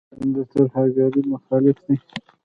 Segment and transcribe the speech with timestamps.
[0.17, 1.97] هند د ترهګرۍ مخالف دی.